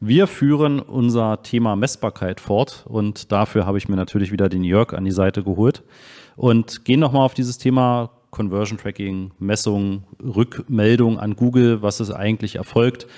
Wir 0.00 0.28
führen 0.28 0.78
unser 0.78 1.42
Thema 1.42 1.74
Messbarkeit 1.74 2.40
fort 2.40 2.84
und 2.88 3.32
dafür 3.32 3.66
habe 3.66 3.78
ich 3.78 3.88
mir 3.88 3.96
natürlich 3.96 4.30
wieder 4.30 4.48
den 4.48 4.62
Jörg 4.62 4.94
an 4.94 5.04
die 5.04 5.10
Seite 5.10 5.42
geholt 5.42 5.82
und 6.36 6.84
gehen 6.84 7.00
nochmal 7.00 7.24
auf 7.24 7.34
dieses 7.34 7.58
Thema 7.58 8.10
Conversion 8.30 8.78
Tracking, 8.78 9.32
Messung, 9.40 10.04
Rückmeldung 10.22 11.18
an 11.18 11.34
Google, 11.34 11.82
was 11.82 11.98
es 11.98 12.12
eigentlich 12.12 12.56
erfolgt. 12.56 13.08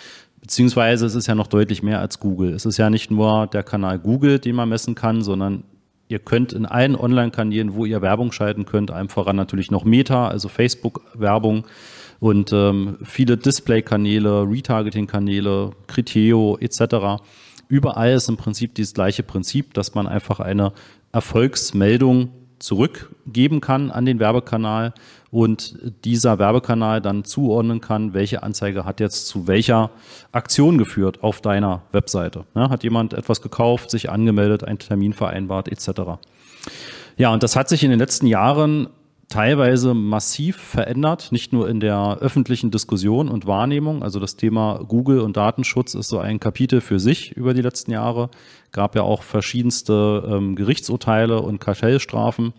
Beziehungsweise 0.40 1.04
es 1.04 1.14
ist 1.14 1.26
ja 1.26 1.34
noch 1.34 1.48
deutlich 1.48 1.82
mehr 1.82 2.00
als 2.00 2.18
Google. 2.18 2.54
Es 2.54 2.64
ist 2.64 2.78
ja 2.78 2.88
nicht 2.88 3.10
nur 3.10 3.46
der 3.46 3.62
Kanal 3.62 3.98
Google, 3.98 4.38
den 4.38 4.56
man 4.56 4.70
messen 4.70 4.94
kann, 4.94 5.22
sondern 5.22 5.64
ihr 6.08 6.18
könnt 6.18 6.54
in 6.54 6.64
allen 6.64 6.96
Online-Kanälen, 6.96 7.74
wo 7.74 7.84
ihr 7.84 8.00
Werbung 8.00 8.32
schalten 8.32 8.64
könnt, 8.64 8.90
einem 8.90 9.10
voran 9.10 9.36
natürlich 9.36 9.70
noch 9.70 9.84
Meta, 9.84 10.28
also 10.28 10.48
Facebook-Werbung 10.48 11.66
und 12.20 12.52
ähm, 12.52 12.98
viele 13.02 13.36
Display-Kanäle, 13.36 14.46
Retargeting-Kanäle, 14.48 15.70
Criteo 15.86 16.58
etc. 16.60 17.22
Überall 17.68 18.12
ist 18.12 18.28
im 18.28 18.36
Prinzip 18.36 18.74
dieses 18.74 18.94
gleiche 18.94 19.22
Prinzip, 19.22 19.74
dass 19.74 19.94
man 19.94 20.06
einfach 20.06 20.38
eine 20.38 20.72
Erfolgsmeldung 21.12 22.30
zurückgeben 22.58 23.62
kann 23.62 23.90
an 23.90 24.04
den 24.04 24.20
Werbekanal 24.20 24.92
und 25.30 25.78
dieser 26.04 26.38
Werbekanal 26.38 27.00
dann 27.00 27.24
zuordnen 27.24 27.80
kann, 27.80 28.12
welche 28.12 28.42
Anzeige 28.42 28.84
hat 28.84 29.00
jetzt 29.00 29.26
zu 29.26 29.46
welcher 29.46 29.90
Aktion 30.30 30.76
geführt 30.76 31.22
auf 31.22 31.40
deiner 31.40 31.82
Webseite. 31.92 32.44
Ja, 32.54 32.68
hat 32.68 32.84
jemand 32.84 33.14
etwas 33.14 33.40
gekauft, 33.40 33.90
sich 33.90 34.10
angemeldet, 34.10 34.62
einen 34.62 34.78
Termin 34.78 35.14
vereinbart 35.14 35.68
etc. 35.68 36.02
Ja, 37.16 37.32
und 37.32 37.42
das 37.42 37.56
hat 37.56 37.68
sich 37.68 37.82
in 37.82 37.90
den 37.90 37.98
letzten 37.98 38.26
Jahren 38.26 38.88
teilweise 39.30 39.94
massiv 39.94 40.56
verändert, 40.56 41.30
nicht 41.30 41.52
nur 41.52 41.68
in 41.68 41.80
der 41.80 42.18
öffentlichen 42.20 42.72
Diskussion 42.72 43.28
und 43.28 43.46
Wahrnehmung. 43.46 44.02
Also 44.02 44.18
das 44.18 44.36
Thema 44.36 44.84
Google 44.86 45.20
und 45.20 45.36
Datenschutz 45.36 45.94
ist 45.94 46.08
so 46.08 46.18
ein 46.18 46.40
Kapitel 46.40 46.80
für 46.80 46.98
sich 46.98 47.32
über 47.36 47.54
die 47.54 47.62
letzten 47.62 47.92
Jahre. 47.92 48.28
Gab 48.72 48.96
ja 48.96 49.02
auch 49.02 49.22
verschiedenste 49.22 50.28
ähm, 50.28 50.56
Gerichtsurteile 50.56 51.40
und 51.40 51.60
Kartellstrafen. 51.60 52.52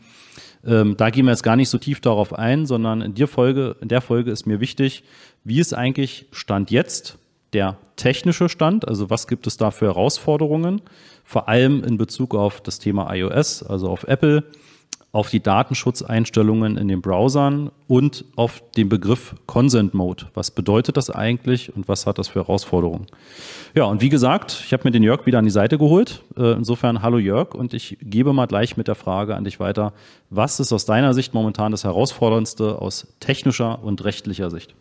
Ähm, 0.66 0.96
da 0.96 1.10
gehen 1.10 1.26
wir 1.26 1.32
jetzt 1.32 1.44
gar 1.44 1.58
nicht 1.58 1.70
so 1.70 1.78
tief 1.78 2.00
darauf 2.00 2.34
ein, 2.34 2.66
sondern 2.66 3.02
in 3.02 3.16
der 3.16 3.28
Folge, 3.28 3.76
in 3.82 3.90
der 3.90 4.02
Folge 4.02 4.32
ist 4.32 4.48
mir 4.48 4.62
wichtig, 4.62 5.04
wie 5.44 5.60
ist 5.60 5.74
eigentlich 5.74 6.28
Stand 6.32 6.72
jetzt 6.72 7.18
der 7.52 7.78
technische 7.98 8.48
Stand, 8.48 8.88
also 8.88 9.10
was 9.10 9.28
gibt 9.28 9.46
es 9.46 9.58
da 9.58 9.72
für 9.72 9.88
Herausforderungen, 9.88 10.82
vor 11.26 11.50
allem 11.50 11.84
in 11.84 11.98
Bezug 11.98 12.34
auf 12.34 12.62
das 12.62 12.80
Thema 12.80 13.14
iOS, 13.14 13.62
also 13.62 13.90
auf 13.90 14.06
Apple 14.06 14.46
auf 15.14 15.30
die 15.30 15.42
Datenschutzeinstellungen 15.42 16.78
in 16.78 16.88
den 16.88 17.02
Browsern 17.02 17.70
und 17.88 18.24
auf 18.38 18.64
den 18.78 18.88
Begriff 18.88 19.36
Consent 19.46 19.94
Mode. 19.94 20.28
Was 20.36 20.52
bedeutet 20.52 20.96
das 20.96 21.10
eigentlich 21.10 21.76
und 21.76 21.90
was 21.90 22.08
hat 22.08 22.18
das 22.18 22.30
für 22.30 22.40
Herausforderungen? 22.40 23.08
Ja, 23.74 23.86
und 23.86 24.02
wie 24.02 24.08
gesagt, 24.08 24.64
ich 24.66 24.72
habe 24.72 24.84
mir 24.86 24.92
den 24.92 25.04
Jörg 25.04 25.26
wieder 25.26 25.40
an 25.40 25.46
die 25.46 25.52
Seite 25.52 25.78
geholt. 25.78 26.24
Äh, 26.38 26.54
insofern 26.54 27.02
hallo 27.02 27.18
Jörg 27.18 27.54
und 27.54 27.74
ich 27.74 27.98
gebe 28.02 28.32
mal 28.32 28.46
gleich 28.46 28.78
mit 28.78 28.88
der 28.88 28.96
Frage 28.96 29.36
an 29.36 29.44
dich 29.44 29.60
weiter. 29.60 29.92
Was 30.30 30.62
ist 30.62 30.72
aus 30.72 30.86
deiner 30.86 31.14
Sicht 31.14 31.34
momentan 31.34 31.72
das 31.72 31.84
Herausforderndste 31.84 32.82
aus 32.82 33.08
technischer 33.20 33.84
und 33.84 34.04
rechtlicher 34.06 34.50
Sicht? 34.50 34.76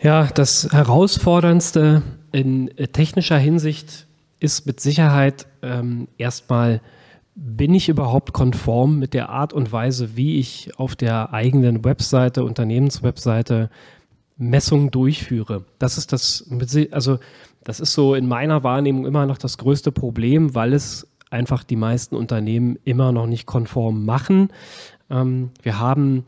Ja, 0.00 0.26
das 0.26 0.68
Herausforderndste 0.70 2.02
in 2.32 2.68
äh, 2.76 2.88
technischer 2.88 3.38
Hinsicht 3.38 4.06
ist 4.40 4.66
mit 4.66 4.78
Sicherheit 4.80 5.46
ähm, 5.62 6.06
erstmal 6.18 6.80
bin 7.40 7.72
ich 7.72 7.88
überhaupt 7.88 8.32
konform 8.32 8.98
mit 8.98 9.14
der 9.14 9.28
Art 9.28 9.52
und 9.52 9.70
Weise, 9.70 10.16
wie 10.16 10.40
ich 10.40 10.76
auf 10.76 10.96
der 10.96 11.32
eigenen 11.32 11.84
Webseite, 11.84 12.42
Unternehmenswebseite 12.42 13.70
Messungen 14.36 14.90
durchführe? 14.90 15.64
Das 15.78 15.98
ist 15.98 16.12
das, 16.12 16.50
also 16.90 17.18
das 17.62 17.78
ist 17.78 17.92
so 17.92 18.16
in 18.16 18.26
meiner 18.26 18.64
Wahrnehmung 18.64 19.06
immer 19.06 19.24
noch 19.24 19.38
das 19.38 19.56
größte 19.56 19.92
Problem, 19.92 20.56
weil 20.56 20.72
es 20.72 21.06
einfach 21.30 21.62
die 21.62 21.76
meisten 21.76 22.16
Unternehmen 22.16 22.76
immer 22.84 23.12
noch 23.12 23.26
nicht 23.26 23.46
konform 23.46 24.04
machen. 24.04 24.48
Ähm, 25.08 25.50
wir 25.62 25.78
haben 25.78 26.24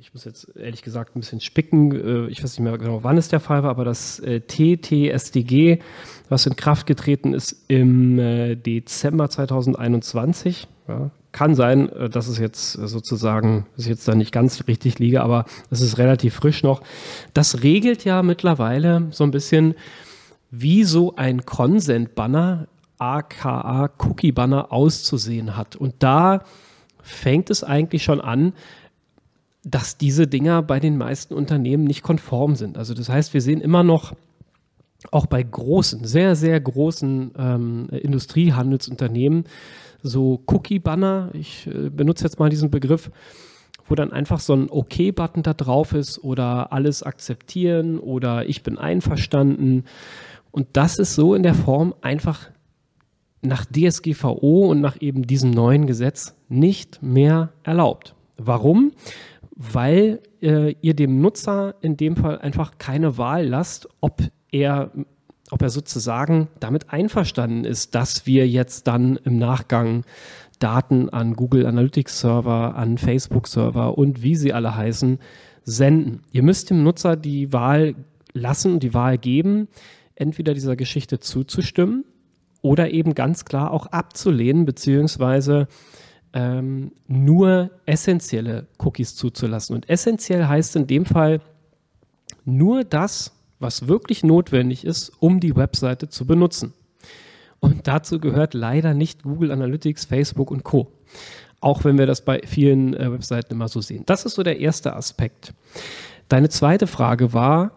ich 0.00 0.12
muss 0.12 0.24
jetzt 0.24 0.56
ehrlich 0.56 0.82
gesagt 0.82 1.16
ein 1.16 1.20
bisschen 1.20 1.40
spicken, 1.40 1.92
äh, 1.92 2.26
ich 2.28 2.42
weiß 2.42 2.58
nicht 2.58 2.64
mehr 2.64 2.76
genau, 2.78 3.02
wann 3.02 3.16
es 3.16 3.28
der 3.28 3.40
Fall 3.40 3.62
war, 3.62 3.70
aber 3.70 3.84
das 3.84 4.18
äh, 4.20 4.40
TTSDG, 4.40 5.80
was 6.28 6.46
in 6.46 6.56
Kraft 6.56 6.86
getreten 6.86 7.32
ist 7.32 7.64
im 7.68 8.18
äh, 8.18 8.56
Dezember 8.56 9.28
2021, 9.28 10.68
ja, 10.88 11.10
kann 11.32 11.54
sein, 11.54 11.90
dass 12.10 12.28
es 12.28 12.38
jetzt 12.38 12.72
sozusagen, 12.72 13.66
dass 13.76 13.84
ich 13.84 13.90
jetzt 13.90 14.08
da 14.08 14.14
nicht 14.14 14.32
ganz 14.32 14.66
richtig 14.68 14.98
liege, 14.98 15.20
aber 15.20 15.44
es 15.70 15.82
ist 15.82 15.98
relativ 15.98 16.34
frisch 16.34 16.62
noch. 16.62 16.80
Das 17.34 17.62
regelt 17.62 18.04
ja 18.04 18.22
mittlerweile 18.22 19.08
so 19.10 19.22
ein 19.24 19.32
bisschen, 19.32 19.74
wie 20.50 20.84
so 20.84 21.14
ein 21.16 21.44
Consent-Banner, 21.44 22.68
aka 22.96 23.90
Cookie-Banner 23.98 24.72
auszusehen 24.72 25.58
hat. 25.58 25.76
Und 25.76 25.96
da 25.98 26.42
fängt 27.02 27.50
es 27.50 27.62
eigentlich 27.62 28.02
schon 28.02 28.22
an, 28.22 28.54
dass 29.68 29.98
diese 29.98 30.26
Dinger 30.26 30.62
bei 30.62 30.80
den 30.80 30.96
meisten 30.96 31.34
Unternehmen 31.34 31.84
nicht 31.84 32.02
konform 32.02 32.54
sind. 32.54 32.78
Also 32.78 32.94
das 32.94 33.08
heißt, 33.08 33.34
wir 33.34 33.40
sehen 33.40 33.60
immer 33.60 33.82
noch 33.82 34.14
auch 35.10 35.26
bei 35.26 35.42
großen, 35.42 36.04
sehr, 36.04 36.36
sehr 36.36 36.58
großen 36.60 37.32
ähm, 37.36 37.88
Industriehandelsunternehmen 37.90 39.44
so 40.06 40.42
Cookie-Banner, 40.46 41.30
ich 41.32 41.66
äh, 41.66 41.90
benutze 41.90 42.24
jetzt 42.24 42.38
mal 42.38 42.48
diesen 42.48 42.70
Begriff, 42.70 43.10
wo 43.88 43.94
dann 43.94 44.12
einfach 44.12 44.40
so 44.40 44.54
ein 44.54 44.68
OK-Button 44.70 45.42
da 45.42 45.54
drauf 45.54 45.92
ist 45.92 46.22
oder 46.22 46.72
alles 46.72 47.02
akzeptieren 47.02 47.98
oder 47.98 48.48
ich 48.48 48.62
bin 48.62 48.78
einverstanden. 48.78 49.84
Und 50.50 50.68
das 50.72 50.98
ist 50.98 51.14
so 51.14 51.34
in 51.34 51.42
der 51.42 51.54
Form 51.54 51.94
einfach 52.00 52.50
nach 53.42 53.64
DSGVO 53.64 54.70
und 54.70 54.80
nach 54.80 55.00
eben 55.00 55.26
diesem 55.26 55.50
neuen 55.50 55.86
Gesetz 55.86 56.34
nicht 56.48 57.02
mehr 57.02 57.52
erlaubt. 57.62 58.14
Warum? 58.38 58.92
Weil 59.56 60.20
äh, 60.42 60.74
ihr 60.82 60.94
dem 60.94 61.20
Nutzer 61.20 61.74
in 61.80 61.96
dem 61.96 62.16
Fall 62.16 62.38
einfach 62.38 62.78
keine 62.78 63.16
Wahl 63.16 63.46
lasst, 63.46 63.88
ob 64.00 64.22
er, 64.52 64.92
ob 65.50 65.62
er 65.62 65.70
sozusagen 65.70 66.48
damit 66.60 66.92
einverstanden 66.92 67.64
ist, 67.64 67.94
dass 67.94 68.26
wir 68.26 68.46
jetzt 68.46 68.86
dann 68.86 69.16
im 69.24 69.38
Nachgang 69.38 70.04
Daten 70.58 71.08
an 71.08 71.34
Google 71.34 71.66
Analytics 71.66 72.20
Server, 72.20 72.76
an 72.76 72.98
Facebook 72.98 73.48
Server 73.48 73.96
und 73.96 74.22
wie 74.22 74.36
sie 74.36 74.52
alle 74.52 74.76
heißen, 74.76 75.18
senden. 75.64 76.22
Ihr 76.32 76.42
müsst 76.42 76.70
dem 76.70 76.82
Nutzer 76.82 77.16
die 77.16 77.52
Wahl 77.52 77.94
lassen 78.32 78.74
und 78.74 78.82
die 78.82 78.94
Wahl 78.94 79.18
geben, 79.18 79.68
entweder 80.14 80.54
dieser 80.54 80.76
Geschichte 80.76 81.18
zuzustimmen 81.18 82.04
oder 82.62 82.90
eben 82.90 83.14
ganz 83.14 83.44
klar 83.44 83.70
auch 83.70 83.86
abzulehnen, 83.86 84.64
beziehungsweise 84.64 85.68
ähm, 86.32 86.92
nur 87.06 87.70
essentielle 87.86 88.66
Cookies 88.86 89.16
zuzulassen. 89.16 89.74
Und 89.74 89.90
essentiell 89.90 90.46
heißt 90.46 90.76
in 90.76 90.86
dem 90.86 91.04
Fall 91.04 91.40
nur 92.44 92.84
das, 92.84 93.32
was 93.58 93.88
wirklich 93.88 94.22
notwendig 94.22 94.84
ist, 94.84 95.12
um 95.18 95.40
die 95.40 95.56
Webseite 95.56 96.08
zu 96.08 96.26
benutzen. 96.26 96.72
Und 97.60 97.88
dazu 97.88 98.20
gehört 98.20 98.54
leider 98.54 98.94
nicht 98.94 99.22
Google 99.22 99.50
Analytics, 99.50 100.04
Facebook 100.04 100.50
und 100.50 100.62
Co. 100.62 100.92
Auch 101.60 101.84
wenn 101.84 101.98
wir 101.98 102.06
das 102.06 102.24
bei 102.24 102.42
vielen 102.46 102.94
äh, 102.94 103.10
Webseiten 103.10 103.54
immer 103.54 103.68
so 103.68 103.80
sehen. 103.80 104.04
Das 104.06 104.24
ist 104.24 104.34
so 104.34 104.42
der 104.42 104.60
erste 104.60 104.94
Aspekt. 104.94 105.54
Deine 106.28 106.48
zweite 106.48 106.86
Frage 106.86 107.32
war, 107.32 107.72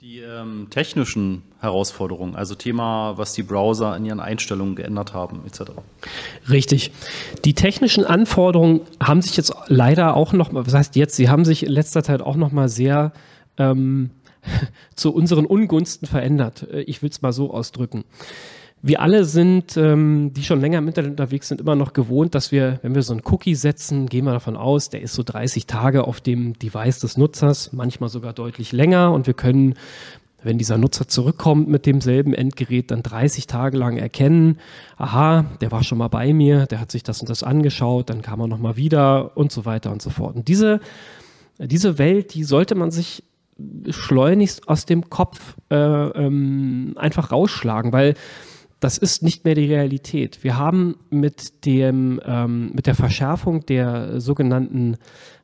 die 0.00 0.20
ähm, 0.20 0.68
technischen 0.70 1.42
Herausforderungen, 1.58 2.36
also 2.36 2.54
Thema, 2.54 3.18
was 3.18 3.32
die 3.32 3.42
Browser 3.42 3.96
in 3.96 4.04
ihren 4.04 4.20
Einstellungen 4.20 4.76
geändert 4.76 5.12
haben, 5.12 5.42
etc. 5.44 5.72
Richtig. 6.48 6.92
Die 7.44 7.54
technischen 7.54 8.04
Anforderungen 8.04 8.82
haben 9.02 9.22
sich 9.22 9.36
jetzt 9.36 9.52
leider 9.66 10.14
auch 10.14 10.32
noch 10.32 10.52
mal, 10.52 10.64
was 10.64 10.74
heißt 10.74 10.94
jetzt, 10.94 11.16
sie 11.16 11.28
haben 11.28 11.44
sich 11.44 11.66
in 11.66 11.72
letzter 11.72 12.04
Zeit 12.04 12.22
auch 12.22 12.36
noch 12.36 12.52
mal 12.52 12.68
sehr 12.68 13.12
ähm, 13.56 14.10
zu 14.94 15.12
unseren 15.12 15.46
Ungunsten 15.46 16.06
verändert. 16.06 16.68
Äh, 16.70 16.82
ich 16.82 17.02
will 17.02 17.10
es 17.10 17.20
mal 17.20 17.32
so 17.32 17.52
ausdrücken 17.52 18.04
wir 18.80 19.00
alle 19.00 19.24
sind, 19.24 19.76
ähm, 19.76 20.32
die 20.34 20.44
schon 20.44 20.60
länger 20.60 20.78
im 20.78 20.86
Internet 20.86 21.12
unterwegs 21.12 21.48
sind, 21.48 21.60
immer 21.60 21.74
noch 21.74 21.92
gewohnt, 21.92 22.34
dass 22.34 22.52
wir, 22.52 22.78
wenn 22.82 22.94
wir 22.94 23.02
so 23.02 23.12
einen 23.12 23.22
Cookie 23.24 23.54
setzen, 23.54 24.06
gehen 24.08 24.24
wir 24.24 24.32
davon 24.32 24.56
aus, 24.56 24.88
der 24.88 25.02
ist 25.02 25.14
so 25.14 25.22
30 25.22 25.66
Tage 25.66 26.04
auf 26.04 26.20
dem 26.20 26.58
Device 26.58 27.00
des 27.00 27.16
Nutzers, 27.16 27.72
manchmal 27.72 28.08
sogar 28.08 28.32
deutlich 28.32 28.72
länger 28.72 29.12
und 29.12 29.26
wir 29.26 29.34
können, 29.34 29.74
wenn 30.44 30.58
dieser 30.58 30.78
Nutzer 30.78 31.08
zurückkommt 31.08 31.68
mit 31.68 31.86
demselben 31.86 32.34
Endgerät, 32.34 32.92
dann 32.92 33.02
30 33.02 33.48
Tage 33.48 33.76
lang 33.76 33.96
erkennen, 33.96 34.58
aha, 34.96 35.46
der 35.60 35.72
war 35.72 35.82
schon 35.82 35.98
mal 35.98 36.08
bei 36.08 36.32
mir, 36.32 36.66
der 36.66 36.80
hat 36.80 36.92
sich 36.92 37.02
das 37.02 37.20
und 37.20 37.28
das 37.28 37.42
angeschaut, 37.42 38.10
dann 38.10 38.22
kam 38.22 38.40
er 38.40 38.46
nochmal 38.46 38.76
wieder 38.76 39.36
und 39.36 39.50
so 39.50 39.64
weiter 39.64 39.90
und 39.90 40.02
so 40.02 40.10
fort. 40.10 40.36
Und 40.36 40.46
diese, 40.46 40.80
diese 41.58 41.98
Welt, 41.98 42.34
die 42.34 42.44
sollte 42.44 42.76
man 42.76 42.92
sich 42.92 43.24
schleunigst 43.90 44.68
aus 44.68 44.86
dem 44.86 45.10
Kopf 45.10 45.56
äh, 45.70 45.74
ähm, 45.74 46.94
einfach 46.96 47.32
rausschlagen, 47.32 47.92
weil 47.92 48.14
das 48.80 48.98
ist 48.98 49.22
nicht 49.22 49.44
mehr 49.44 49.54
die 49.54 49.66
Realität. 49.66 50.44
Wir 50.44 50.56
haben 50.56 50.96
mit, 51.10 51.64
dem, 51.64 52.20
ähm, 52.24 52.70
mit 52.74 52.86
der 52.86 52.94
Verschärfung 52.94 53.66
der 53.66 54.20
sogenannten 54.20 54.96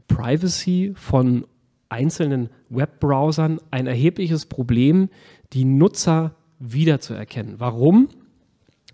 Privacy 0.07 0.93
von 0.95 1.47
einzelnen 1.89 2.51
Webbrowsern 2.71 3.61
ein 3.71 3.87
erhebliches 3.87 4.47
Problem, 4.47 5.09
die 5.53 5.65
Nutzer 5.65 6.35
wiederzuerkennen. 6.59 7.57
Warum? 7.59 8.09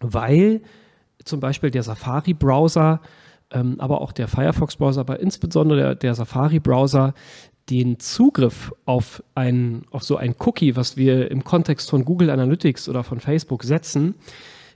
Weil 0.00 0.62
zum 1.24 1.40
Beispiel 1.40 1.70
der 1.70 1.82
Safari-Browser, 1.82 3.00
ähm, 3.50 3.76
aber 3.78 4.00
auch 4.00 4.12
der 4.12 4.28
Firefox-Browser, 4.28 5.02
aber 5.02 5.20
insbesondere 5.20 5.78
der, 5.80 5.94
der 5.94 6.14
Safari-Browser 6.14 7.14
den 7.70 8.00
Zugriff 8.00 8.74
auf, 8.84 9.22
ein, 9.34 9.84
auf 9.90 10.02
so 10.02 10.16
ein 10.16 10.34
Cookie, 10.40 10.74
was 10.74 10.96
wir 10.96 11.30
im 11.30 11.44
Kontext 11.44 11.88
von 11.88 12.04
Google 12.04 12.30
Analytics 12.30 12.88
oder 12.88 13.04
von 13.04 13.20
Facebook 13.20 13.62
setzen, 13.62 14.16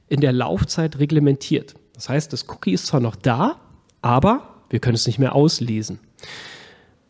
in 0.08 0.20
der 0.20 0.32
Laufzeit 0.32 0.99
reglementiert. 0.99 1.75
Das 1.94 2.08
heißt, 2.08 2.32
das 2.32 2.49
Cookie 2.49 2.73
ist 2.73 2.87
zwar 2.87 3.00
noch 3.00 3.17
da, 3.17 3.61
aber 4.00 4.62
wir 4.70 4.79
können 4.79 4.94
es 4.94 5.06
nicht 5.06 5.19
mehr 5.19 5.35
auslesen. 5.35 5.99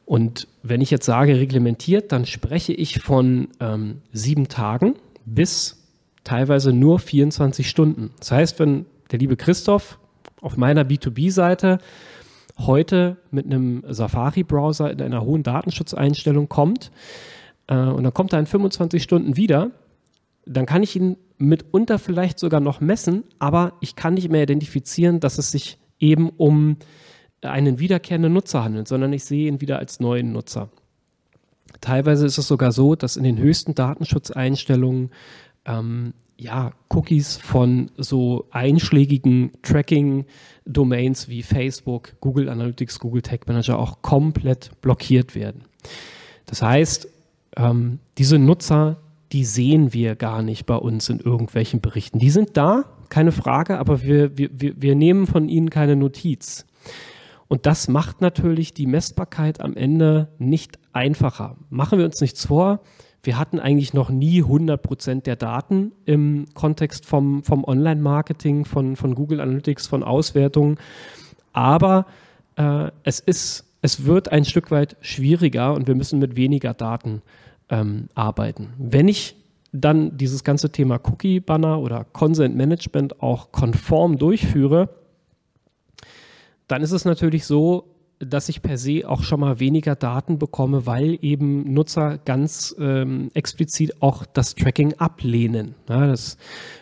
Und 0.06 0.48
wenn 0.62 0.81
ich 0.81 0.90
jetzt 0.90 1.06
sage 1.06 1.36
reglementiert, 1.36 2.12
dann 2.12 2.26
spreche 2.26 2.72
ich 2.72 3.00
von 3.00 3.48
ähm, 3.60 4.02
sieben 4.12 4.48
Tagen 4.48 4.96
bis 5.25 5.82
teilweise 6.25 6.72
nur 6.72 6.98
24 6.98 7.69
Stunden. 7.69 8.10
Das 8.19 8.31
heißt, 8.31 8.58
wenn 8.58 8.86
der 9.10 9.19
liebe 9.19 9.36
Christoph 9.36 9.98
auf 10.40 10.56
meiner 10.56 10.84
B2B-Seite 10.84 11.78
heute 12.58 13.16
mit 13.30 13.46
einem 13.46 13.84
Safari-Browser 13.88 14.90
in 14.90 15.02
einer 15.02 15.22
hohen 15.22 15.42
Datenschutzeinstellung 15.42 16.48
kommt 16.48 16.90
äh, 17.66 17.76
und 17.76 18.04
dann 18.04 18.14
kommt 18.14 18.32
er 18.32 18.38
in 18.38 18.46
25 18.46 19.02
Stunden 19.02 19.36
wieder, 19.36 19.70
dann 20.46 20.66
kann 20.66 20.82
ich 20.82 20.94
ihn 20.96 21.16
mitunter 21.38 21.98
vielleicht 21.98 22.38
sogar 22.38 22.60
noch 22.60 22.80
messen, 22.80 23.24
aber 23.38 23.74
ich 23.80 23.96
kann 23.96 24.14
nicht 24.14 24.30
mehr 24.30 24.42
identifizieren, 24.42 25.20
dass 25.20 25.38
es 25.38 25.50
sich 25.50 25.78
eben 25.98 26.30
um 26.30 26.76
einen 27.42 27.78
wiederkehrenden 27.78 28.32
Nutzer 28.32 28.64
handelt, 28.64 28.88
sondern 28.88 29.12
ich 29.12 29.24
sehe 29.24 29.48
ihn 29.48 29.60
wieder 29.60 29.78
als 29.78 30.00
neuen 30.00 30.32
Nutzer. 30.32 30.70
Teilweise 31.80 32.24
ist 32.24 32.38
es 32.38 32.48
sogar 32.48 32.72
so, 32.72 32.94
dass 32.94 33.16
in 33.16 33.24
den 33.24 33.38
höchsten 33.38 33.74
Datenschutzeinstellungen 33.74 35.10
ähm, 35.66 36.14
ja, 36.44 36.73
Cookies 36.91 37.38
von 37.38 37.91
so 37.96 38.46
einschlägigen 38.50 39.52
Tracking-Domains 39.62 41.29
wie 41.29 41.43
Facebook, 41.43 42.20
Google 42.20 42.50
Analytics, 42.50 42.99
Google 42.99 43.23
Tag 43.23 43.49
Manager 43.49 43.79
auch 43.79 44.02
komplett 44.02 44.70
blockiert 44.82 45.35
werden. 45.35 45.64
Das 46.44 46.61
heißt, 46.61 47.08
ähm, 47.56 47.99
diese 48.19 48.38
Nutzer, 48.38 48.99
die 49.32 49.46
sehen 49.46 49.94
wir 49.94 50.17
gar 50.17 50.43
nicht 50.43 50.67
bei 50.67 50.76
uns 50.76 51.08
in 51.08 51.19
irgendwelchen 51.19 51.81
Berichten. 51.81 52.19
Die 52.19 52.31
sind 52.31 52.58
da, 52.58 52.85
keine 53.08 53.32
Frage, 53.32 53.79
aber 53.79 54.02
wir, 54.02 54.37
wir, 54.37 54.50
wir 54.52 54.94
nehmen 54.94 55.26
von 55.26 55.49
ihnen 55.49 55.70
keine 55.70 55.96
Notiz. 55.96 56.67
Und 57.49 57.64
das 57.64 57.88
macht 57.88 58.20
natürlich 58.20 58.75
die 58.75 58.87
Messbarkeit 58.87 59.61
am 59.61 59.76
Ende 59.76 60.29
nicht 60.38 60.79
einfacher. 60.93 61.56
Machen 61.70 61.99
wir 61.99 62.05
uns 62.05 62.20
nichts 62.20 62.46
vor. 62.46 62.81
Wir 63.24 63.38
hatten 63.38 63.58
eigentlich 63.58 63.94
noch 63.94 64.10
nie 64.10 64.42
100 64.42 64.80
Prozent 64.80 65.26
der 65.26 65.36
Daten 65.36 65.92
im 66.04 66.46
Kontext 66.54 67.06
vom, 67.06 67.42
vom 67.42 67.64
Online-Marketing, 67.64 68.64
von, 68.64 68.96
von 68.96 69.14
Google 69.14 69.40
Analytics, 69.40 69.86
von 69.86 70.02
Auswertungen. 70.02 70.78
Aber 71.52 72.06
äh, 72.56 72.90
es 73.02 73.20
ist, 73.20 73.64
es 73.80 74.04
wird 74.04 74.30
ein 74.30 74.44
Stück 74.44 74.70
weit 74.70 74.96
schwieriger 75.00 75.72
und 75.72 75.86
wir 75.86 75.94
müssen 75.94 76.18
mit 76.18 76.36
weniger 76.36 76.74
Daten 76.74 77.22
ähm, 77.70 78.08
arbeiten. 78.14 78.74
Wenn 78.78 79.08
ich 79.08 79.36
dann 79.72 80.16
dieses 80.16 80.44
ganze 80.44 80.70
Thema 80.70 81.00
Cookie-Banner 81.02 81.80
oder 81.80 82.04
Consent 82.04 82.54
Management 82.54 83.20
auch 83.22 83.50
konform 83.50 84.18
durchführe, 84.18 84.90
dann 86.68 86.82
ist 86.82 86.92
es 86.92 87.04
natürlich 87.04 87.46
so, 87.46 87.94
dass 88.26 88.48
ich 88.48 88.62
per 88.62 88.78
se 88.78 89.08
auch 89.08 89.22
schon 89.22 89.40
mal 89.40 89.60
weniger 89.60 89.94
Daten 89.96 90.38
bekomme, 90.38 90.86
weil 90.86 91.18
eben 91.22 91.72
Nutzer 91.72 92.18
ganz 92.24 92.74
ähm, 92.78 93.30
explizit 93.34 94.02
auch 94.02 94.26
das 94.26 94.54
Tracking 94.54 94.94
ablehnen. 94.94 95.74
Ja, 95.88 96.06
das, 96.06 96.36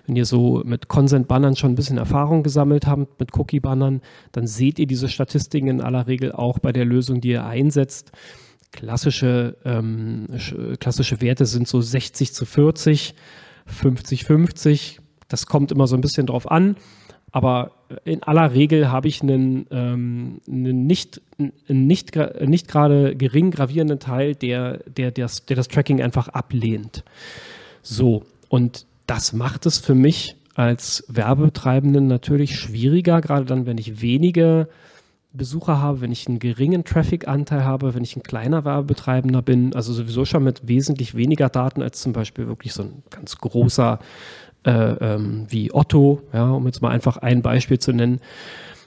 wenn 0.07 0.17
ihr 0.17 0.27
so 0.27 0.63
mit 0.65 0.89
Consent-Bannern 0.89 1.57
schon 1.57 1.73
ein 1.73 1.77
bisschen 1.77 1.99
Erfahrung 1.99 2.43
gesammelt 2.43 2.87
habt, 2.87 3.19
mit 3.21 3.37
Cookie-Bannern, 3.37 4.01
dann 4.33 4.47
seht 4.47 4.79
ihr 4.79 4.87
diese 4.87 5.09
Statistiken 5.09 5.69
in 5.69 5.81
aller 5.81 6.07
Regel 6.07 6.33
auch 6.33 6.59
bei 6.59 6.73
der 6.73 6.85
Lösung, 6.85 7.21
die 7.21 7.31
ihr 7.31 7.45
einsetzt. 7.45 8.13
Klassische, 8.73 9.57
ähm, 9.65 10.27
klassische 10.81 11.21
Werte 11.21 11.47
sind 11.47 11.69
so 11.69 11.81
60 11.81 12.33
zu 12.33 12.47
40, 12.47 13.15
50, 13.67 14.25
50. 14.25 15.01
Das 15.29 15.47
kommt 15.47 15.73
immer 15.73 15.87
so 15.87 15.97
ein 15.97 16.01
bisschen 16.01 16.27
drauf 16.27 16.51
an. 16.51 16.77
Aber 17.33 17.73
in 18.05 18.23
aller 18.23 18.53
Regel 18.55 18.91
habe 18.93 19.09
ich 19.09 19.23
einen, 19.23 19.67
ähm, 19.71 20.41
einen 20.47 20.87
nicht, 20.87 21.21
nicht, 21.67 22.15
nicht 22.15 22.69
gerade 22.69 23.17
gering 23.17 23.51
gravierenden 23.51 23.99
Teil, 23.99 24.35
der, 24.35 24.79
der, 24.87 25.11
der, 25.11 25.25
das, 25.25 25.47
der 25.47 25.57
das 25.57 25.69
Tracking 25.69 26.03
einfach 26.03 26.29
ablehnt. 26.29 27.05
So, 27.83 28.25
und 28.49 28.87
das 29.07 29.33
macht 29.33 29.67
es 29.67 29.79
für 29.79 29.95
mich 29.95 30.37
als 30.55 31.05
Werbetreibenden 31.09 32.07
natürlich 32.07 32.59
schwieriger, 32.59 33.23
gerade 33.23 33.47
dann, 33.47 33.65
wenn 33.65 33.79
ich 33.79 34.03
wenige 34.03 34.69
Besucher 35.33 35.81
habe, 35.81 36.03
wenn 36.03 36.13
ich 36.13 36.29
einen 36.29 36.39
geringen 36.39 36.85
Traffic-Anteil 36.85 37.65
habe, 37.65 37.95
wenn 37.95 38.05
ich 38.05 38.17
ein 38.17 38.23
kleiner 38.23 38.67
Werbetreibender 38.67 39.41
bin, 39.41 39.75
also 39.75 39.95
sowieso 39.95 40.27
schon 40.27 40.45
mit 40.45 40.69
wesentlich 40.69 41.15
weniger 41.15 41.49
Daten 41.49 41.81
als 41.81 42.03
zum 42.03 42.13
Beispiel 42.13 42.47
wirklich 42.47 42.75
so 42.75 42.83
ein 42.83 43.03
ganz 43.09 43.39
großer 43.39 43.99
äh, 44.65 44.71
ähm, 44.71 45.47
wie 45.49 45.73
Otto, 45.73 46.23
ja, 46.33 46.51
um 46.51 46.67
jetzt 46.67 46.83
mal 46.83 46.91
einfach 46.91 47.17
ein 47.17 47.43
Beispiel 47.43 47.79
zu 47.79 47.93
nennen, 47.93 48.21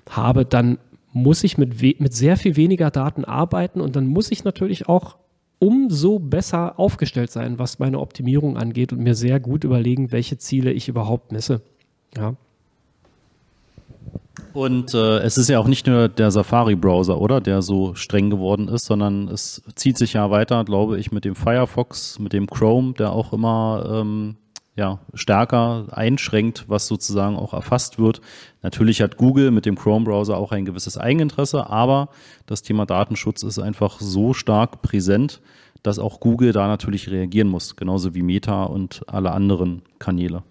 habe, 0.10 0.46
dann 0.46 0.78
muss 1.12 1.44
ich 1.44 1.58
mit, 1.58 1.82
mit 2.00 2.14
sehr 2.14 2.38
viel 2.38 2.56
weniger 2.56 2.92
Daten 2.92 3.26
arbeiten 3.26 3.82
und 3.82 3.96
dann 3.96 4.08
muss 4.08 4.32
ich 4.32 4.44
natürlich 4.44 4.90
auch 4.90 5.16
umso 5.60 6.20
besser 6.20 6.80
aufgestellt 6.80 7.32
sein, 7.32 7.58
was 7.58 7.80
meine 7.80 8.00
Optimierung 8.00 8.58
angeht 8.58 8.92
und 8.92 9.00
mir 9.00 9.16
sehr 9.16 9.40
gut 9.40 9.64
überlegen, 9.64 10.12
welche 10.12 10.38
Ziele 10.38 10.72
ich 10.72 10.90
überhaupt 10.90 11.32
messe. 11.32 11.62
Ja. 12.16 12.36
Und 14.54 14.94
äh, 14.94 15.20
es 15.20 15.38
ist 15.38 15.50
ja 15.50 15.60
auch 15.60 15.68
nicht 15.68 15.88
nur 15.88 16.08
der 16.08 16.32
Safari-Browser, 16.32 17.20
oder, 17.20 17.42
der 17.42 17.62
so 17.62 17.96
streng 17.96 18.30
geworden 18.30 18.68
ist, 18.68 18.86
sondern 18.86 19.28
es 19.28 19.62
zieht 19.76 19.98
sich 19.98 20.14
ja 20.14 20.32
weiter, 20.32 20.64
glaube 20.64 20.98
ich, 20.98 21.12
mit 21.12 21.26
dem 21.26 21.36
Firefox, 21.36 22.20
mit 22.20 22.34
dem 22.34 22.48
Chrome, 22.48 22.94
der 22.94 23.12
auch 23.12 23.34
immer 23.34 23.86
ähm, 23.92 24.36
ja, 24.76 25.00
stärker 25.14 25.88
einschränkt, 25.92 26.66
was 26.68 26.88
sozusagen 26.88 27.38
auch 27.38 27.54
erfasst 27.54 27.98
wird. 27.98 28.22
Natürlich 28.62 29.02
hat 29.02 29.18
Google 29.18 29.52
mit 29.52 29.66
dem 29.66 29.76
Chrome-Browser 29.76 30.38
auch 30.38 30.52
ein 30.52 30.66
gewisses 30.66 30.98
Eigeninteresse, 30.98 31.70
aber 31.70 32.10
das 32.46 32.62
Thema 32.62 32.86
Datenschutz 32.86 33.44
ist 33.44 33.60
einfach 33.60 34.00
so 34.02 34.34
stark 34.34 34.82
präsent, 34.82 35.42
dass 35.82 36.00
auch 36.00 36.20
Google 36.20 36.52
da 36.52 36.68
natürlich 36.68 37.10
reagieren 37.10 37.48
muss, 37.48 37.76
genauso 37.76 38.16
wie 38.16 38.22
Meta 38.22 38.64
und 38.64 39.04
alle 39.08 39.32
anderen 39.32 39.82
Kanäle. 40.00 40.44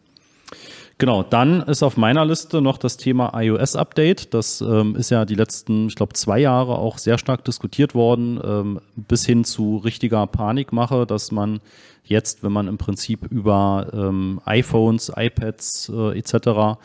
Genau, 0.98 1.24
dann 1.24 1.60
ist 1.62 1.82
auf 1.82 1.96
meiner 1.96 2.24
Liste 2.24 2.62
noch 2.62 2.78
das 2.78 2.96
Thema 2.96 3.32
iOS-Update. 3.34 4.32
Das 4.32 4.60
ähm, 4.60 4.94
ist 4.94 5.10
ja 5.10 5.24
die 5.24 5.34
letzten, 5.34 5.88
ich 5.88 5.96
glaube, 5.96 6.12
zwei 6.12 6.38
Jahre 6.38 6.78
auch 6.78 6.98
sehr 6.98 7.18
stark 7.18 7.44
diskutiert 7.44 7.94
worden, 7.94 8.40
ähm, 8.44 8.80
bis 8.94 9.26
hin 9.26 9.44
zu 9.44 9.78
richtiger 9.78 10.26
Panikmache, 10.28 11.04
dass 11.04 11.32
man 11.32 11.60
jetzt, 12.04 12.44
wenn 12.44 12.52
man 12.52 12.68
im 12.68 12.78
Prinzip 12.78 13.26
über 13.26 13.88
ähm, 13.92 14.40
iPhones, 14.44 15.10
iPads 15.14 15.90
äh, 15.92 16.18
etc. 16.18 16.78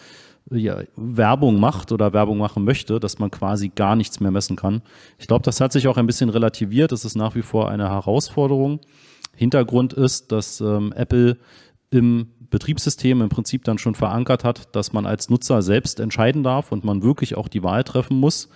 Ja, 0.50 0.80
Werbung 0.96 1.60
macht 1.60 1.92
oder 1.92 2.12
Werbung 2.12 2.40
machen 2.40 2.64
möchte, 2.64 3.00
dass 3.00 3.20
man 3.20 3.30
quasi 3.30 3.70
gar 3.70 3.96
nichts 3.96 4.20
mehr 4.20 4.32
messen 4.32 4.56
kann. 4.56 4.82
Ich 5.20 5.28
glaube, 5.28 5.44
das 5.44 5.62
hat 5.62 5.72
sich 5.72 5.88
auch 5.88 5.98
ein 5.98 6.08
bisschen 6.08 6.30
relativiert. 6.30 6.92
Es 6.92 7.06
ist 7.06 7.16
nach 7.16 7.36
wie 7.36 7.44
vor 7.44 7.70
eine 7.70 7.90
Herausforderung. 7.90 8.80
Hintergrund 9.36 9.94
ist, 9.94 10.32
dass 10.32 10.60
ähm, 10.62 10.92
Apple 10.96 11.38
im 11.92 12.28
Betriebssystem 12.50 13.22
im 13.22 13.30
Prinzip 13.30 13.64
dann 13.64 13.78
schon 13.78 13.96
verankert 13.96 14.44
hat, 14.44 14.76
dass 14.76 14.94
man 14.94 15.06
als 15.06 15.30
Nutzer 15.30 15.62
selbst 15.62 16.00
entscheiden 16.00 16.44
darf 16.44 16.72
und 16.72 16.84
man 16.84 17.04
wirklich 17.04 17.36
auch 17.36 17.48
die 17.48 17.64
Wahl 17.64 17.84
treffen 17.84 18.20
muss, 18.20 18.50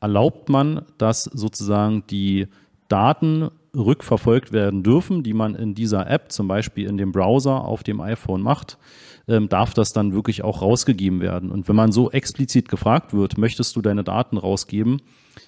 erlaubt 0.00 0.48
man, 0.48 0.82
dass 0.98 1.24
sozusagen 1.24 2.04
die 2.08 2.48
Daten 2.88 3.50
rückverfolgt 3.74 4.52
werden 4.52 4.82
dürfen, 4.82 5.22
die 5.22 5.32
man 5.32 5.54
in 5.54 5.74
dieser 5.74 6.08
App, 6.08 6.30
zum 6.30 6.46
Beispiel 6.48 6.86
in 6.86 6.96
dem 6.96 7.12
Browser 7.12 7.64
auf 7.64 7.82
dem 7.82 8.00
iPhone 8.00 8.42
macht, 8.42 8.78
ähm, 9.26 9.48
darf 9.48 9.74
das 9.74 9.92
dann 9.92 10.12
wirklich 10.12 10.44
auch 10.44 10.62
rausgegeben 10.62 11.20
werden. 11.20 11.50
Und 11.50 11.68
wenn 11.68 11.76
man 11.76 11.92
so 11.92 12.10
explizit 12.10 12.68
gefragt 12.68 13.12
wird, 13.14 13.38
möchtest 13.38 13.74
du 13.74 13.82
deine 13.82 14.04
Daten 14.04 14.36
rausgeben, 14.36 15.00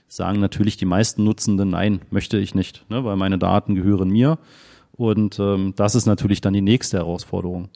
sagen 0.09 0.41
natürlich 0.41 0.77
die 0.77 0.87
meisten 0.87 1.25
Nutzenden, 1.25 1.71
nein, 1.71 2.01
möchte 2.11 2.39
ich 2.39 2.55
nicht, 2.55 2.89
ne, 2.91 3.05
weil 3.05 3.17
meine 3.17 3.39
Daten 3.39 3.75
gehören 3.75 4.09
mir. 4.09 4.39
Und 4.97 5.39
ähm, 5.39 5.75
das 5.77 5.95
ist 5.95 6.07
natürlich 6.07 6.41
dann 6.41 6.55
die 6.55 6.63
nächste 6.63 6.99
Herausforderung. 6.99 7.69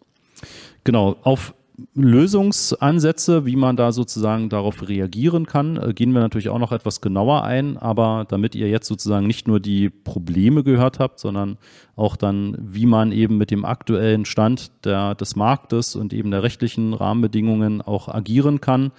Genau, 0.84 1.16
auf 1.22 1.54
Lösungsansätze, 1.94 3.46
wie 3.46 3.56
man 3.56 3.76
da 3.76 3.92
sozusagen 3.92 4.48
darauf 4.48 4.88
reagieren 4.88 5.46
kann, 5.46 5.76
äh, 5.76 5.92
gehen 5.94 6.12
wir 6.12 6.20
natürlich 6.20 6.48
auch 6.48 6.58
noch 6.58 6.72
etwas 6.72 7.00
genauer 7.00 7.44
ein. 7.44 7.76
Aber 7.76 8.26
damit 8.28 8.54
ihr 8.54 8.68
jetzt 8.68 8.86
sozusagen 8.86 9.26
nicht 9.26 9.48
nur 9.48 9.60
die 9.60 9.90
Probleme 9.90 10.62
gehört 10.62 10.98
habt, 10.98 11.20
sondern 11.20 11.58
auch 11.96 12.16
dann, 12.16 12.56
wie 12.60 12.86
man 12.86 13.12
eben 13.12 13.38
mit 13.38 13.50
dem 13.50 13.64
aktuellen 13.64 14.24
Stand 14.24 14.70
der, 14.84 15.14
des 15.14 15.36
Marktes 15.36 15.96
und 15.96 16.12
eben 16.12 16.30
der 16.30 16.42
rechtlichen 16.42 16.94
Rahmenbedingungen 16.94 17.82
auch 17.82 18.08
agieren 18.08 18.60
kann, 18.60 18.92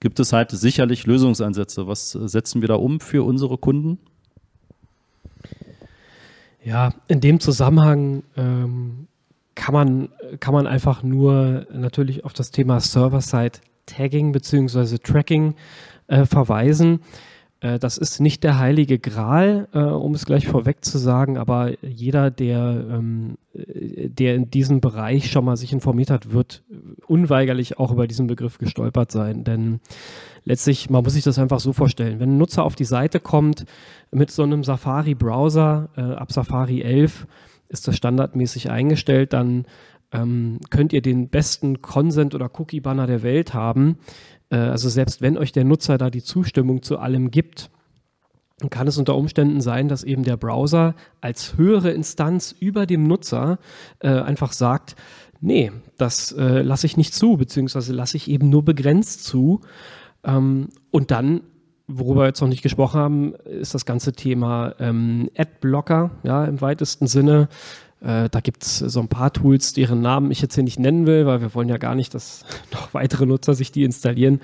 gibt 0.00 0.18
es 0.18 0.32
halt 0.32 0.50
sicherlich 0.50 1.06
Lösungsansätze. 1.06 1.86
Was 1.86 2.10
setzen 2.10 2.60
wir 2.60 2.68
da 2.68 2.74
um 2.74 3.00
für 3.00 3.24
unsere 3.24 3.58
Kunden? 3.58 3.98
Ja, 6.64 6.92
in 7.08 7.20
dem 7.20 7.40
Zusammenhang 7.40 8.22
ähm, 8.36 9.08
kann, 9.54 9.74
man, 9.74 10.08
kann 10.38 10.54
man 10.54 10.66
einfach 10.66 11.02
nur 11.02 11.66
natürlich 11.72 12.24
auf 12.24 12.32
das 12.32 12.50
Thema 12.50 12.80
Server-Side-Tagging 12.80 14.32
bzw. 14.32 14.98
Tracking 14.98 15.54
äh, 16.06 16.24
verweisen. 16.24 17.00
Äh, 17.62 17.78
das 17.78 17.96
ist 17.96 18.20
nicht 18.20 18.44
der 18.44 18.58
heilige 18.58 18.98
Gral, 18.98 19.68
äh, 19.72 19.78
um 19.78 20.14
es 20.14 20.26
gleich 20.26 20.46
vorweg 20.46 20.84
zu 20.84 20.98
sagen, 20.98 21.38
aber 21.38 21.72
jeder, 21.82 22.30
der, 22.30 22.84
ähm, 22.90 23.38
äh, 23.54 24.08
der 24.08 24.34
in 24.34 24.50
diesem 24.50 24.80
Bereich 24.80 25.30
schon 25.30 25.44
mal 25.44 25.56
sich 25.56 25.72
informiert 25.72 26.10
hat, 26.10 26.32
wird 26.32 26.62
unweigerlich 27.06 27.78
auch 27.78 27.92
über 27.92 28.06
diesen 28.06 28.26
Begriff 28.26 28.58
gestolpert 28.58 29.12
sein. 29.12 29.44
Denn 29.44 29.80
letztlich, 30.44 30.90
man 30.90 31.04
muss 31.04 31.14
sich 31.14 31.24
das 31.24 31.38
einfach 31.38 31.60
so 31.60 31.72
vorstellen, 31.72 32.20
wenn 32.20 32.34
ein 32.34 32.38
Nutzer 32.38 32.64
auf 32.64 32.74
die 32.74 32.84
Seite 32.84 33.20
kommt 33.20 33.64
mit 34.10 34.30
so 34.30 34.42
einem 34.42 34.64
Safari-Browser, 34.64 35.88
äh, 35.96 36.00
ab 36.00 36.32
Safari 36.32 36.82
11 36.82 37.26
ist 37.68 37.88
das 37.88 37.96
standardmäßig 37.96 38.70
eingestellt, 38.70 39.32
dann 39.32 39.66
ähm, 40.12 40.60
könnt 40.70 40.92
ihr 40.92 41.02
den 41.02 41.28
besten 41.28 41.80
Consent- 41.80 42.34
oder 42.34 42.50
Cookie-Banner 42.58 43.06
der 43.06 43.22
Welt 43.22 43.54
haben. 43.54 43.98
Äh, 44.50 44.56
also 44.56 44.88
selbst 44.88 45.22
wenn 45.22 45.38
euch 45.38 45.52
der 45.52 45.64
Nutzer 45.64 45.98
da 45.98 46.10
die 46.10 46.22
Zustimmung 46.22 46.82
zu 46.82 46.98
allem 46.98 47.30
gibt, 47.30 47.70
kann 48.70 48.86
es 48.86 48.98
unter 48.98 49.16
Umständen 49.16 49.60
sein, 49.60 49.88
dass 49.88 50.04
eben 50.04 50.22
der 50.22 50.36
Browser 50.36 50.94
als 51.20 51.56
höhere 51.56 51.90
Instanz 51.90 52.54
über 52.58 52.86
dem 52.86 53.08
Nutzer 53.08 53.58
äh, 54.00 54.08
einfach 54.08 54.52
sagt, 54.52 54.94
nee, 55.40 55.72
das 55.98 56.32
äh, 56.32 56.62
lasse 56.62 56.86
ich 56.86 56.96
nicht 56.96 57.14
zu, 57.14 57.36
beziehungsweise 57.36 57.92
lasse 57.92 58.16
ich 58.16 58.30
eben 58.30 58.48
nur 58.48 58.64
begrenzt 58.64 59.24
zu. 59.24 59.60
Ähm, 60.24 60.68
und 60.90 61.10
dann, 61.10 61.42
worüber 61.86 62.22
wir 62.22 62.26
jetzt 62.26 62.40
noch 62.40 62.48
nicht 62.48 62.62
gesprochen 62.62 63.00
haben, 63.00 63.34
ist 63.34 63.74
das 63.74 63.84
ganze 63.86 64.12
Thema 64.12 64.74
ähm, 64.78 65.30
Adblocker, 65.36 66.10
ja, 66.22 66.44
im 66.44 66.60
weitesten 66.60 67.06
Sinne. 67.06 67.48
Äh, 68.00 68.28
da 68.28 68.40
gibt 68.40 68.64
es 68.64 68.78
so 68.78 69.00
ein 69.00 69.08
paar 69.08 69.32
Tools, 69.32 69.72
deren 69.72 70.00
Namen 70.00 70.30
ich 70.30 70.40
jetzt 70.40 70.54
hier 70.54 70.64
nicht 70.64 70.80
nennen 70.80 71.06
will, 71.06 71.26
weil 71.26 71.40
wir 71.40 71.54
wollen 71.54 71.68
ja 71.68 71.78
gar 71.78 71.94
nicht, 71.94 72.14
dass 72.14 72.44
noch 72.72 72.94
weitere 72.94 73.26
Nutzer 73.26 73.54
sich 73.54 73.72
die 73.72 73.84
installieren. 73.84 74.40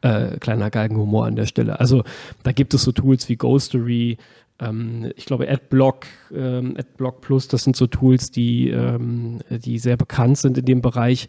Äh, 0.00 0.38
kleiner 0.38 0.70
Galgenhumor 0.70 1.26
an 1.26 1.36
der 1.36 1.46
Stelle. 1.46 1.80
Also 1.80 2.04
da 2.42 2.52
gibt 2.52 2.74
es 2.74 2.82
so 2.82 2.92
Tools 2.92 3.28
wie 3.28 3.36
Ghostery, 3.36 4.18
ähm, 4.60 5.10
ich 5.16 5.24
glaube 5.24 5.48
Adblock, 5.48 6.06
ähm, 6.34 6.74
Adblock 6.78 7.20
Plus, 7.20 7.48
das 7.48 7.64
sind 7.64 7.76
so 7.76 7.86
Tools, 7.86 8.30
die, 8.30 8.70
ähm, 8.70 9.38
die 9.50 9.78
sehr 9.78 9.96
bekannt 9.96 10.38
sind 10.38 10.58
in 10.58 10.64
dem 10.64 10.82
Bereich. 10.82 11.28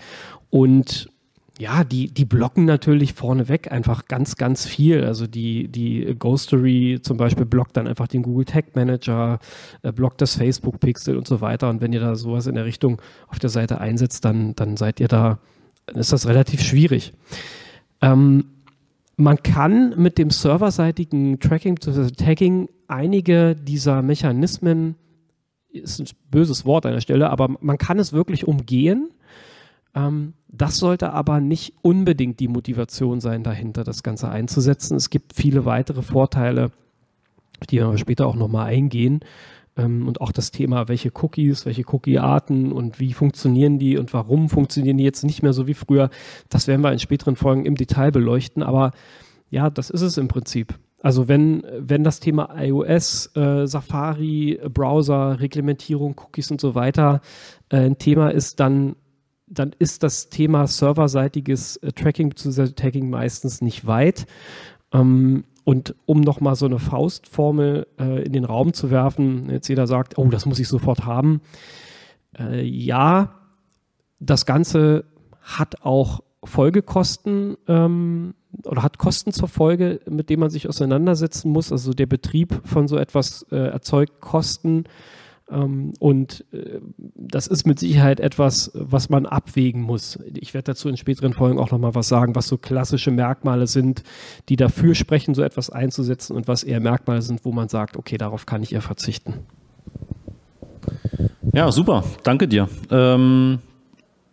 Und 0.50 1.10
ja, 1.60 1.84
die, 1.84 2.08
die 2.08 2.24
blocken 2.24 2.64
natürlich 2.64 3.14
vorneweg 3.14 3.70
einfach 3.70 4.06
ganz, 4.06 4.38
ganz 4.38 4.66
viel. 4.66 5.04
Also 5.04 5.28
die, 5.28 5.68
die 5.68 6.16
Ghostery 6.18 7.00
zum 7.02 7.18
Beispiel 7.18 7.46
blockt 7.46 7.76
dann 7.76 7.86
einfach 7.86 8.08
den 8.08 8.24
Google 8.24 8.46
Tag 8.46 8.78
Manager, 8.78 9.40
äh, 9.82 9.92
blockt 9.92 10.22
das 10.22 10.38
Facebook 10.38 10.80
Pixel 10.80 11.18
und 11.18 11.28
so 11.28 11.42
weiter. 11.42 11.70
Und 11.70 11.82
wenn 11.82 11.92
ihr 11.92 12.00
da 12.00 12.16
sowas 12.16 12.48
in 12.48 12.56
der 12.56 12.64
Richtung 12.64 13.02
auf 13.28 13.40
der 13.40 13.50
Seite 13.50 13.82
einsetzt, 13.82 14.24
dann, 14.24 14.56
dann 14.56 14.78
seid 14.78 15.02
ihr 15.02 15.10
da, 15.10 15.40
dann 15.86 15.98
ist 15.98 16.14
das 16.14 16.28
relativ 16.28 16.62
schwierig. 16.62 17.14
Ähm, 18.02 18.46
man 19.18 19.44
kann 19.44 20.02
mit 20.02 20.18
dem 20.18 20.30
serverseitigen 20.30 21.42
Tracking 21.42 21.76
bzw. 21.76 22.12
Tagging 22.12 22.70
einige 22.88 23.54
dieser 23.54 24.02
Mechanismen, 24.02 24.96
ist 25.72 26.00
ein 26.00 26.08
böses 26.32 26.64
Wort 26.64 26.86
an 26.86 26.94
der 26.94 27.02
Stelle, 27.02 27.30
aber 27.30 27.50
man 27.60 27.78
kann 27.78 28.00
es 28.00 28.14
wirklich 28.14 28.48
umgehen 28.48 29.10
ähm, 30.08 30.34
das 30.48 30.78
sollte 30.78 31.14
aber 31.14 31.40
nicht 31.40 31.74
unbedingt 31.82 32.40
die 32.40 32.48
Motivation 32.48 33.20
sein, 33.20 33.44
dahinter 33.44 33.84
das 33.84 34.04
Ganze 34.04 34.30
einzusetzen. 34.30 34.96
Es 34.96 35.10
gibt 35.10 35.34
viele 35.34 35.66
weitere 35.66 36.02
Vorteile, 36.02 36.72
die 37.70 37.78
wir 37.78 37.98
später 37.98 38.28
auch 38.28 38.36
nochmal 38.36 38.68
eingehen. 38.68 39.22
Ähm, 39.78 40.08
und 40.08 40.22
auch 40.22 40.32
das 40.32 40.52
Thema, 40.52 40.88
welche 40.88 41.12
Cookies, 41.14 41.66
welche 41.66 41.84
Cookie-Arten 41.88 42.72
und 42.72 43.00
wie 43.00 43.14
funktionieren 43.14 43.80
die 43.80 43.98
und 43.98 44.14
warum 44.14 44.50
funktionieren 44.50 44.98
die 44.98 45.04
jetzt 45.04 45.24
nicht 45.24 45.44
mehr 45.44 45.54
so 45.54 45.68
wie 45.68 45.74
früher, 45.74 46.10
das 46.50 46.68
werden 46.68 46.82
wir 46.82 46.92
in 46.92 47.00
späteren 47.00 47.36
Folgen 47.36 47.66
im 47.66 47.76
Detail 47.76 48.12
beleuchten. 48.12 48.64
Aber 48.64 48.92
ja, 49.50 49.70
das 49.70 49.90
ist 49.90 50.02
es 50.02 50.18
im 50.18 50.28
Prinzip. 50.28 50.78
Also 51.02 51.28
wenn, 51.28 51.64
wenn 51.78 52.04
das 52.04 52.20
Thema 52.20 52.50
iOS, 52.62 53.34
äh, 53.36 53.66
Safari, 53.68 54.60
Browser, 54.74 55.40
Reglementierung, 55.40 56.20
Cookies 56.20 56.52
und 56.52 56.60
so 56.60 56.76
weiter 56.76 57.22
äh, 57.70 57.78
ein 57.78 57.98
Thema 57.98 58.30
ist, 58.30 58.60
dann 58.60 58.96
dann 59.50 59.76
ist 59.80 60.04
das 60.04 60.30
Thema 60.30 60.68
serverseitiges 60.68 61.78
äh, 61.78 61.92
Tracking 61.92 62.30
bzw. 62.30 62.70
Tagging 62.70 63.10
meistens 63.10 63.62
nicht 63.62 63.86
weit. 63.86 64.28
Ähm, 64.94 65.44
und 65.64 65.96
um 66.06 66.22
nochmal 66.22 66.56
so 66.56 66.66
eine 66.66 66.80
Faustformel 66.80 67.88
äh, 68.00 68.24
in 68.24 68.34
den 68.34 68.46
Raum 68.46 68.74
zu 68.74 68.90
werfen, 68.90 69.50
jetzt 69.50 69.68
jeder 69.68 69.88
sagt, 69.88 70.18
oh, 70.18 70.28
das 70.30 70.46
muss 70.46 70.60
ich 70.60 70.68
sofort 70.68 71.06
haben. 71.06 71.42
Äh, 72.38 72.64
ja, 72.64 73.36
das 74.20 74.46
Ganze 74.46 75.06
hat 75.42 75.84
auch 75.84 76.22
Folgekosten 76.44 77.58
ähm, 77.68 78.34
oder 78.64 78.82
hat 78.84 78.98
Kosten 78.98 79.32
zur 79.32 79.48
Folge, 79.48 80.00
mit 80.10 80.30
denen 80.30 80.40
man 80.40 80.50
sich 80.50 80.68
auseinandersetzen 80.68 81.52
muss. 81.52 81.72
Also 81.72 81.94
der 81.94 82.08
Betrieb 82.08 82.62
von 82.66 82.88
so 82.88 82.98
etwas 82.98 83.46
äh, 83.52 83.58
erzeugt 83.58 84.22
Kosten 84.22 84.86
und 85.50 86.46
äh, 86.52 86.80
das 87.16 87.48
ist 87.48 87.66
mit 87.66 87.80
Sicherheit 87.80 88.20
etwas, 88.20 88.72
was 88.74 89.10
man 89.10 89.26
abwägen 89.26 89.82
muss. 89.82 90.20
Ich 90.36 90.54
werde 90.54 90.66
dazu 90.66 90.90
in 90.90 90.98
späteren 90.98 91.34
Folgen 91.34 91.58
auch 91.58 91.72
nochmal 91.72 91.96
was 91.96 92.08
sagen, 92.08 92.36
was 92.36 92.48
so 92.48 92.58
klassische 92.58 93.10
Merkmale 93.12 93.66
sind, 93.66 94.04
die 94.48 94.56
dafür 94.56 94.94
sprechen, 94.94 95.34
so 95.34 95.42
etwas 95.42 95.70
einzusetzen 95.70 96.36
und 96.36 96.48
was 96.48 96.64
eher 96.64 96.80
Merkmale 96.80 97.22
sind, 97.22 97.46
wo 97.46 97.52
man 97.52 97.68
sagt, 97.68 97.98
okay, 97.98 98.18
darauf 98.18 98.46
kann 98.46 98.62
ich 98.62 98.74
eher 98.74 98.82
verzichten. 98.82 99.34
Ja, 101.54 101.72
super. 101.72 102.04
Danke 102.24 102.48
dir. 102.48 102.70
Ähm, 102.92 103.60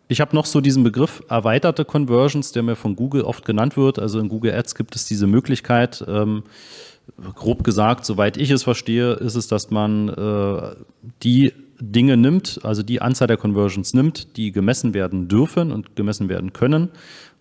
ich 0.09 0.21
habe 0.21 0.37
noch 0.37 0.47
so 0.47 0.61
diesen 0.61 0.85
Begriff 0.85 1.23
erweiterte 1.29 1.85
Conversions, 1.85 2.53
der 2.53 2.63
mir 2.63 2.77
von 2.77 2.95
Google 2.95 3.23
oft 3.23 3.45
genannt 3.45 3.77
wird. 3.77 3.99
Also 3.99 4.21
in 4.21 4.29
Google 4.29 4.53
Ads 4.53 4.75
gibt 4.75 4.95
es 4.95 5.07
diese 5.07 5.27
Möglichkeit, 5.27 6.05
ähm, 6.07 6.45
grob 7.35 7.65
gesagt, 7.65 8.05
soweit 8.05 8.37
ich 8.37 8.51
es 8.51 8.63
verstehe, 8.63 9.13
ist 9.15 9.35
es, 9.35 9.49
dass 9.49 9.71
man 9.71 10.09
äh, 10.09 10.75
die 11.23 11.53
Dinge 11.81 12.17
nimmt, 12.17 12.61
also 12.63 12.83
die 12.83 13.03
Anzahl 13.03 13.29
der 13.29 13.37
Conversions 13.37 13.95
nimmt, 13.95 14.37
die 14.37 14.53
gemessen 14.53 14.95
werden 14.95 15.29
dürfen 15.29 15.73
und 15.73 15.97
gemessen 15.97 16.29
werden 16.29 16.53
können. 16.53 16.91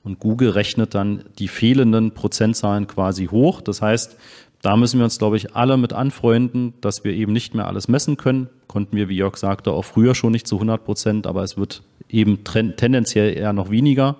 Und 0.03 0.19
Google 0.19 0.49
rechnet 0.49 0.93
dann 0.93 1.23
die 1.39 1.47
fehlenden 1.47 2.11
Prozentzahlen 2.11 2.85
quasi 2.85 3.25
hoch. 3.25 3.61
Das 3.61 3.81
heißt, 3.81 4.17
da 4.61 4.77
müssen 4.77 4.99
wir 4.99 5.03
uns, 5.05 5.17
glaube 5.17 5.37
ich, 5.37 5.55
alle 5.55 5.77
mit 5.77 5.93
anfreunden, 5.93 6.73
dass 6.81 7.03
wir 7.03 7.13
eben 7.13 7.33
nicht 7.33 7.55
mehr 7.55 7.67
alles 7.67 7.87
messen 7.87 8.17
können. 8.17 8.49
Konnten 8.67 8.95
wir, 8.97 9.09
wie 9.09 9.15
Jörg 9.15 9.37
sagte, 9.37 9.71
auch 9.71 9.85
früher 9.85 10.15
schon 10.15 10.31
nicht 10.31 10.47
zu 10.47 10.55
100 10.55 10.83
Prozent, 10.83 11.27
aber 11.27 11.43
es 11.43 11.57
wird 11.57 11.81
eben 12.09 12.43
tendenziell 12.43 13.35
eher 13.35 13.53
noch 13.53 13.69
weniger. 13.71 14.17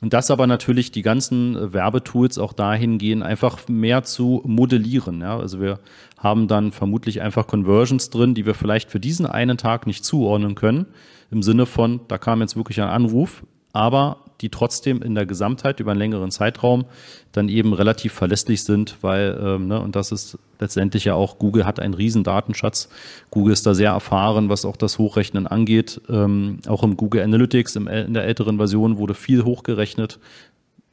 Und 0.00 0.14
das 0.14 0.30
aber 0.30 0.46
natürlich 0.46 0.92
die 0.92 1.02
ganzen 1.02 1.56
äh, 1.56 1.72
Werbetools 1.72 2.38
auch 2.38 2.52
dahin 2.52 2.98
gehen, 2.98 3.22
einfach 3.22 3.68
mehr 3.68 4.02
zu 4.02 4.42
modellieren. 4.46 5.20
Ja? 5.20 5.38
Also 5.38 5.60
wir 5.60 5.78
haben 6.18 6.48
dann 6.48 6.72
vermutlich 6.72 7.20
einfach 7.20 7.46
Conversions 7.46 8.10
drin, 8.10 8.34
die 8.34 8.46
wir 8.46 8.54
vielleicht 8.54 8.90
für 8.90 9.00
diesen 9.00 9.26
einen 9.26 9.58
Tag 9.58 9.86
nicht 9.86 10.04
zuordnen 10.04 10.54
können. 10.54 10.86
Im 11.30 11.42
Sinne 11.42 11.66
von, 11.66 12.00
da 12.08 12.18
kam 12.18 12.40
jetzt 12.40 12.56
wirklich 12.56 12.80
ein 12.80 12.88
Anruf, 12.88 13.44
aber 13.72 14.18
die 14.40 14.48
trotzdem 14.48 15.02
in 15.02 15.14
der 15.14 15.26
Gesamtheit 15.26 15.80
über 15.80 15.90
einen 15.90 16.00
längeren 16.00 16.30
Zeitraum 16.30 16.86
dann 17.32 17.48
eben 17.48 17.72
relativ 17.72 18.12
verlässlich 18.12 18.64
sind, 18.64 18.96
weil, 19.02 19.38
ähm, 19.42 19.68
ne, 19.68 19.80
und 19.80 19.96
das 19.96 20.12
ist 20.12 20.38
letztendlich 20.58 21.04
ja 21.04 21.14
auch, 21.14 21.38
Google 21.38 21.66
hat 21.66 21.80
einen 21.80 21.94
riesen 21.94 22.24
Datenschatz. 22.24 22.88
Google 23.30 23.52
ist 23.52 23.66
da 23.66 23.74
sehr 23.74 23.90
erfahren, 23.90 24.48
was 24.48 24.64
auch 24.64 24.76
das 24.76 24.98
Hochrechnen 24.98 25.46
angeht. 25.46 26.00
Ähm, 26.08 26.58
auch 26.66 26.82
im 26.82 26.96
Google 26.96 27.22
Analytics, 27.22 27.76
im, 27.76 27.86
in 27.86 28.14
der 28.14 28.24
älteren 28.24 28.56
Version 28.56 28.98
wurde 28.98 29.14
viel 29.14 29.44
hochgerechnet. 29.44 30.18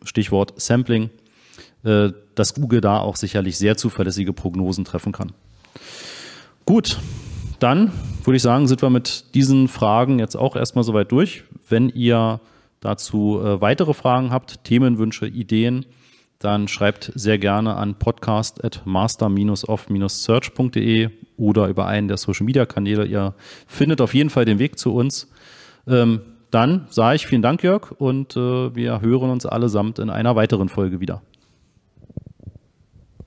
Stichwort 0.04 0.60
Sampling, 0.60 1.10
äh, 1.84 2.10
dass 2.36 2.54
Google 2.54 2.82
da 2.82 3.00
auch 3.00 3.16
sicherlich 3.16 3.58
sehr 3.58 3.78
zuverlässige 3.78 4.34
Prognosen 4.34 4.86
treffen 4.86 5.12
kann. 5.12 5.32
Gut, 6.66 7.00
dann 7.60 7.92
würde 8.24 8.36
ich 8.36 8.44
sagen, 8.44 8.68
sind 8.68 8.82
wir 8.82 8.90
mit 8.90 9.34
diesen 9.34 9.68
Fragen 9.68 10.20
jetzt 10.20 10.36
auch 10.36 10.56
erstmal 10.56 10.84
soweit 10.84 11.12
durch. 11.12 11.44
Wenn 11.70 11.90
ihr 11.90 12.40
dazu 12.80 13.40
äh, 13.44 13.62
weitere 13.62 13.94
Fragen 13.94 14.32
habt, 14.32 14.64
Themenwünsche, 14.64 15.28
Ideen, 15.28 15.86
dann 16.40 16.68
schreibt 16.68 17.12
sehr 17.16 17.40
gerne 17.40 17.76
an 17.76 17.96
podcast 17.96 18.64
at 18.64 18.84
master-off-search.de 18.86 21.10
oder 21.38 21.68
über 21.68 21.88
einen 21.88 22.08
der 22.08 22.18
Social 22.18 22.46
Media 22.46 22.66
Kanäle. 22.66 23.06
Ihr 23.06 23.34
findet 23.66 24.02
auf 24.02 24.14
jeden 24.14 24.30
Fall 24.30 24.46
den 24.46 24.60
Weg 24.60 24.78
zu 24.78 24.94
uns. 24.94 25.32
Ähm, 25.88 26.22
dann 26.52 26.86
sage 26.90 27.16
ich 27.16 27.26
vielen 27.28 27.42
Dank, 27.42 27.64
Jörg, 27.64 27.92
und 27.92 28.38
äh, 28.38 28.76
wir 28.76 29.02
hören 29.02 29.32
uns 29.32 29.46
allesamt 29.46 30.00
in 30.00 30.10
einer 30.10 30.36
weiteren 30.36 30.70
Folge 30.70 31.00
wieder. 31.00 31.22